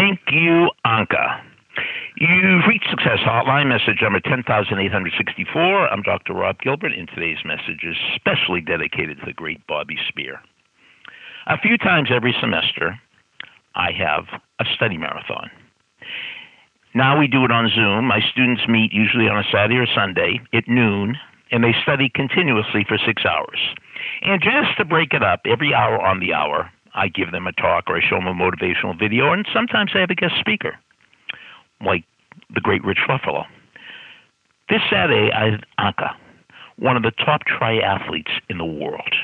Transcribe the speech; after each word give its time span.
Thank 0.00 0.20
you, 0.32 0.70
Anka. 0.86 1.42
You've 2.16 2.64
reached 2.66 2.88
Success 2.88 3.18
Hotline, 3.20 3.68
message 3.68 4.00
number 4.00 4.18
10864. 4.18 5.88
I'm 5.88 6.00
Dr. 6.00 6.32
Rob 6.32 6.58
Gilbert, 6.58 6.92
and 6.96 7.06
today's 7.14 7.44
message 7.44 7.84
is 7.84 7.96
specially 8.16 8.62
dedicated 8.62 9.18
to 9.18 9.26
the 9.26 9.34
great 9.34 9.60
Bobby 9.66 9.98
Speer. 10.08 10.40
A 11.48 11.58
few 11.58 11.76
times 11.76 12.08
every 12.10 12.34
semester, 12.40 12.98
I 13.74 13.90
have 13.92 14.24
a 14.58 14.64
study 14.74 14.96
marathon. 14.96 15.50
Now 16.94 17.18
we 17.18 17.26
do 17.28 17.44
it 17.44 17.50
on 17.50 17.68
Zoom. 17.68 18.06
My 18.06 18.20
students 18.32 18.62
meet 18.66 18.94
usually 18.94 19.28
on 19.28 19.36
a 19.36 19.44
Saturday 19.52 19.76
or 19.76 19.86
Sunday 19.94 20.40
at 20.54 20.66
noon, 20.66 21.18
and 21.52 21.62
they 21.62 21.74
study 21.82 22.08
continuously 22.08 22.86
for 22.88 22.96
six 23.04 23.26
hours. 23.26 23.60
And 24.22 24.40
just 24.40 24.78
to 24.78 24.86
break 24.86 25.12
it 25.12 25.22
up, 25.22 25.40
every 25.44 25.74
hour 25.74 26.00
on 26.00 26.20
the 26.20 26.32
hour, 26.32 26.72
I 26.94 27.08
give 27.08 27.32
them 27.32 27.46
a 27.46 27.52
talk 27.52 27.84
or 27.88 27.96
I 27.96 28.00
show 28.00 28.16
them 28.16 28.26
a 28.26 28.34
motivational 28.34 28.98
video, 28.98 29.32
and 29.32 29.46
sometimes 29.52 29.92
I 29.94 30.00
have 30.00 30.10
a 30.10 30.14
guest 30.14 30.34
speaker, 30.40 30.78
like 31.84 32.04
the 32.52 32.60
great 32.60 32.84
Rich 32.84 33.00
Ruffalo. 33.08 33.44
This 34.68 34.80
Saturday, 34.90 35.32
I 35.32 35.50
had 35.50 35.66
Anka, 35.78 36.14
one 36.76 36.96
of 36.96 37.02
the 37.02 37.10
top 37.10 37.42
triathletes 37.44 38.30
in 38.48 38.58
the 38.58 38.64
world. 38.64 39.14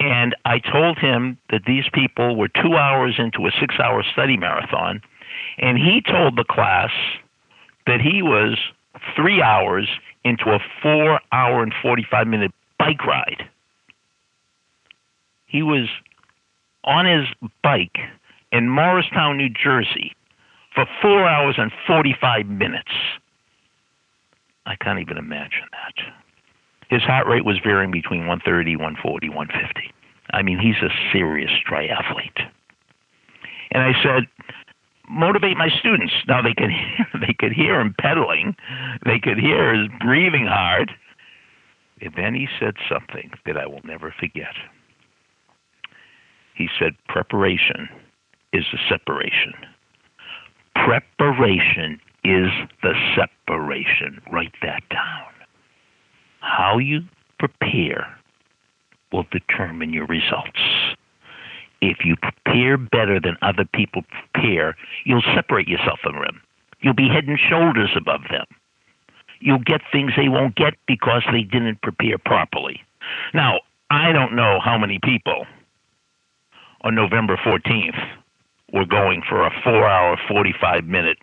And 0.00 0.34
I 0.44 0.58
told 0.58 0.98
him 0.98 1.38
that 1.50 1.62
these 1.66 1.84
people 1.92 2.36
were 2.36 2.48
two 2.48 2.74
hours 2.74 3.14
into 3.18 3.46
a 3.46 3.50
six 3.58 3.76
hour 3.78 4.02
study 4.12 4.36
marathon, 4.36 5.00
and 5.58 5.78
he 5.78 6.02
told 6.02 6.36
the 6.36 6.44
class 6.44 6.90
that 7.86 8.00
he 8.00 8.22
was 8.22 8.58
three 9.16 9.40
hours 9.42 9.88
into 10.24 10.50
a 10.50 10.58
four 10.82 11.20
hour 11.32 11.62
and 11.62 11.72
45 11.82 12.26
minute 12.26 12.52
bike 12.78 13.04
ride. 13.06 13.48
He 15.46 15.62
was 15.62 15.88
on 16.84 17.06
his 17.06 17.26
bike 17.62 17.96
in 18.52 18.68
Morristown, 18.68 19.36
New 19.36 19.48
Jersey 19.48 20.14
for 20.74 20.86
four 21.00 21.26
hours 21.26 21.54
and 21.58 21.70
45 21.86 22.46
minutes. 22.46 22.90
I 24.66 24.76
can't 24.76 24.98
even 24.98 25.18
imagine 25.18 25.68
that. 25.72 26.14
His 26.88 27.02
heart 27.02 27.26
rate 27.26 27.44
was 27.44 27.58
varying 27.62 27.90
between 27.90 28.20
130, 28.20 28.76
140, 28.76 29.28
150. 29.28 29.92
I 30.32 30.42
mean, 30.42 30.58
he's 30.58 30.76
a 30.82 30.92
serious 31.12 31.50
triathlete. 31.68 32.48
And 33.70 33.82
I 33.82 33.92
said, 34.02 34.24
motivate 35.08 35.56
my 35.56 35.68
students. 35.78 36.12
Now 36.28 36.42
they 36.42 36.54
could 36.54 36.70
hear, 36.70 37.06
they 37.26 37.34
could 37.38 37.52
hear 37.52 37.80
him 37.80 37.94
pedaling, 37.98 38.56
they 39.04 39.18
could 39.18 39.38
hear 39.38 39.74
his 39.74 39.88
breathing 40.00 40.46
hard. 40.46 40.92
And 42.00 42.12
then 42.16 42.34
he 42.34 42.48
said 42.58 42.74
something 42.88 43.30
that 43.46 43.56
I 43.56 43.66
will 43.66 43.80
never 43.84 44.14
forget. 44.18 44.54
He 46.54 46.68
said, 46.78 46.94
Preparation 47.08 47.88
is 48.52 48.64
the 48.72 48.78
separation. 48.88 49.52
Preparation 50.74 52.00
is 52.24 52.48
the 52.82 52.94
separation. 53.16 54.20
Write 54.32 54.54
that 54.62 54.82
down. 54.90 55.32
How 56.40 56.78
you 56.78 57.00
prepare 57.38 58.18
will 59.12 59.26
determine 59.30 59.92
your 59.92 60.06
results. 60.06 60.60
If 61.80 61.98
you 62.04 62.16
prepare 62.16 62.78
better 62.78 63.20
than 63.20 63.36
other 63.42 63.64
people 63.74 64.02
prepare, 64.32 64.76
you'll 65.04 65.22
separate 65.34 65.68
yourself 65.68 65.98
from 66.02 66.14
them. 66.14 66.40
You'll 66.80 66.94
be 66.94 67.08
head 67.08 67.24
and 67.26 67.38
shoulders 67.38 67.90
above 67.96 68.22
them. 68.30 68.46
You'll 69.40 69.58
get 69.58 69.82
things 69.92 70.12
they 70.16 70.28
won't 70.28 70.54
get 70.54 70.74
because 70.86 71.22
they 71.30 71.42
didn't 71.42 71.82
prepare 71.82 72.18
properly. 72.18 72.80
Now, 73.34 73.60
I 73.90 74.12
don't 74.12 74.34
know 74.34 74.58
how 74.64 74.78
many 74.78 74.98
people 75.02 75.46
on 76.84 76.94
November 76.94 77.36
14th, 77.38 77.98
we're 78.72 78.84
going 78.84 79.22
for 79.26 79.44
a 79.44 79.50
four 79.64 79.88
hour, 79.88 80.18
45 80.28 80.84
minute 80.84 81.18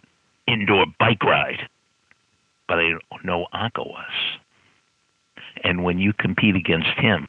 indoor 0.48 0.86
bike 1.00 1.23
ride. 1.23 1.70
But 2.68 2.80
I 2.80 2.94
know 3.23 3.45
Anka 3.53 3.86
was. 3.86 4.12
And 5.63 5.84
when 5.84 6.00
you 6.00 6.13
compete 6.13 6.56
against 6.56 6.90
him, 6.97 7.28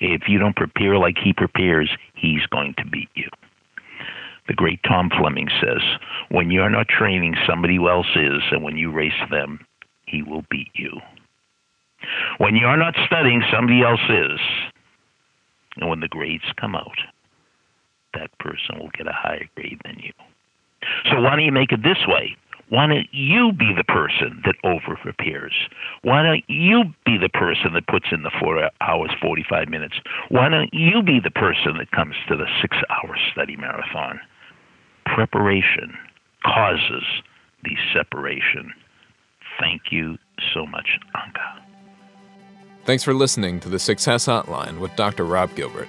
if 0.00 0.22
you 0.26 0.38
don't 0.38 0.56
prepare 0.56 0.98
like 0.98 1.16
he 1.22 1.32
prepares, 1.32 1.88
he's 2.14 2.44
going 2.46 2.74
to 2.78 2.84
beat 2.84 3.10
you. 3.14 3.28
The 4.48 4.54
great 4.54 4.80
Tom 4.82 5.10
Fleming 5.16 5.48
says, 5.60 5.82
when 6.30 6.50
you're 6.50 6.68
not 6.68 6.88
training, 6.88 7.36
somebody 7.48 7.76
else 7.76 8.10
is, 8.16 8.42
and 8.50 8.62
when 8.62 8.76
you 8.76 8.90
race 8.90 9.12
them, 9.30 9.64
he 10.06 10.22
will 10.22 10.44
beat 10.50 10.70
you. 10.74 11.00
When 12.38 12.56
you're 12.56 12.76
not 12.76 12.94
studying, 13.06 13.42
somebody 13.52 13.82
else 13.82 14.00
is. 14.10 14.40
And 15.76 15.88
when 15.88 16.00
the 16.00 16.08
grades 16.08 16.44
come 16.60 16.74
out, 16.74 16.98
that 18.14 18.36
person 18.38 18.78
will 18.78 18.90
get 18.96 19.06
a 19.06 19.12
higher 19.12 19.48
grade 19.54 19.80
than 19.84 19.98
you. 19.98 20.12
So 21.10 21.20
why 21.20 21.30
don't 21.30 21.44
you 21.44 21.52
make 21.52 21.72
it 21.72 21.82
this 21.82 22.06
way? 22.06 22.36
Why 22.70 22.86
don't 22.86 23.06
you 23.12 23.52
be 23.52 23.72
the 23.76 23.84
person 23.84 24.42
that 24.44 24.56
over 24.64 24.96
prepares? 24.96 25.54
Why 26.02 26.22
don't 26.22 26.44
you 26.48 26.84
be 27.04 27.18
the 27.18 27.28
person 27.28 27.74
that 27.74 27.86
puts 27.86 28.06
in 28.10 28.22
the 28.22 28.30
four 28.40 28.70
hours, 28.80 29.10
45 29.20 29.68
minutes? 29.68 29.94
Why 30.30 30.48
don't 30.48 30.72
you 30.72 31.02
be 31.02 31.20
the 31.22 31.30
person 31.30 31.76
that 31.78 31.90
comes 31.90 32.14
to 32.28 32.36
the 32.36 32.46
six 32.62 32.76
hour 32.90 33.16
study 33.32 33.56
marathon? 33.56 34.18
Preparation 35.04 35.96
causes 36.44 37.04
the 37.62 37.76
separation. 37.94 38.72
Thank 39.60 39.82
you 39.90 40.16
so 40.52 40.66
much, 40.66 40.98
Anka. 41.14 41.60
Thanks 42.86 43.04
for 43.04 43.14
listening 43.14 43.60
to 43.60 43.68
the 43.68 43.78
Success 43.78 44.26
Hotline 44.26 44.78
with 44.78 44.94
Dr. 44.96 45.24
Rob 45.24 45.54
Gilbert 45.54 45.88